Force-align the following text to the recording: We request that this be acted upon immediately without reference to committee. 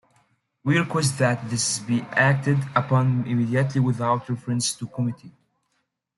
We 0.63 0.79
request 0.79 1.19
that 1.19 1.47
this 1.51 1.77
be 1.77 2.01
acted 2.13 2.57
upon 2.75 3.27
immediately 3.27 3.79
without 3.81 4.27
reference 4.27 4.73
to 4.77 4.87
committee. 4.87 5.31